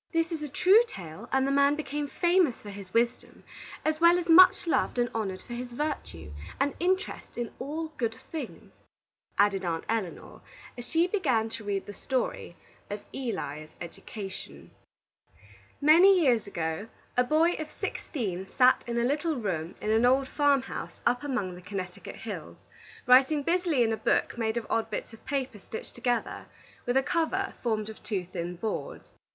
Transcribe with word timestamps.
"This 0.11 0.31
is 0.31 0.41
a 0.41 0.49
true 0.49 0.81
tale, 0.87 1.29
and 1.31 1.45
the 1.45 1.51
man 1.51 1.75
became 1.75 2.07
famous 2.07 2.55
for 2.59 2.71
his 2.71 2.91
wisdom, 2.91 3.43
as 3.85 4.01
well 4.01 4.17
as 4.17 4.27
much 4.27 4.65
loved 4.65 4.97
and 4.97 5.11
honored 5.13 5.43
for 5.43 5.53
his 5.53 5.71
virtue, 5.73 6.31
and 6.59 6.73
interest 6.79 7.37
in 7.37 7.51
all 7.59 7.89
good 7.97 8.15
things," 8.31 8.73
added 9.37 9.63
Aunt 9.63 9.83
Elinor, 9.87 10.39
as 10.75 10.89
she 10.89 11.05
began 11.05 11.49
to 11.49 11.63
read 11.63 11.85
the 11.85 11.93
story 11.93 12.55
of 12.89 13.03
ELI'S 13.13 13.69
EDUCATION. 13.79 14.71
Many 15.79 16.19
years 16.19 16.47
ago, 16.47 16.87
a 17.15 17.23
boy 17.23 17.51
of 17.59 17.69
sixteen 17.69 18.47
sat 18.57 18.83
in 18.87 18.97
a 18.97 19.03
little 19.03 19.35
room 19.35 19.75
in 19.79 19.91
an 19.91 20.03
old 20.07 20.27
farm 20.27 20.63
house 20.63 20.99
up 21.05 21.21
among 21.23 21.53
the 21.53 21.61
Connecticut 21.61 22.15
hills, 22.15 22.65
writing 23.05 23.43
busily 23.43 23.83
in 23.83 23.93
a 23.93 23.97
book 23.97 24.35
made 24.35 24.57
of 24.57 24.65
odd 24.67 24.89
bits 24.89 25.13
of 25.13 25.23
paper 25.27 25.59
stitched 25.59 25.93
together, 25.93 26.47
with 26.87 26.97
a 26.97 27.03
cover 27.03 27.53
formed 27.61 27.87
of 27.87 28.01
two 28.01 28.25
thin 28.25 28.55
boards. 28.55 29.05